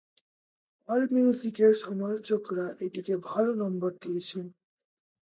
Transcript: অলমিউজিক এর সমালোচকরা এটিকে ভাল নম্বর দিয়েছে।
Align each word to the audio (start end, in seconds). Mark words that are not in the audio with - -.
অলমিউজিক 0.89 1.57
এর 1.59 1.73
সমালোচকরা 1.83 2.65
এটিকে 2.85 3.13
ভাল 3.27 3.45
নম্বর 3.61 3.91
দিয়েছে। 4.01 4.39